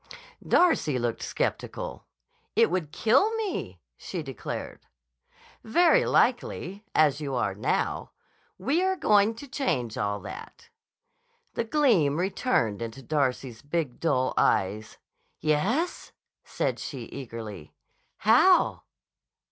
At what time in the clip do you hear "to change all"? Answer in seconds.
9.35-10.19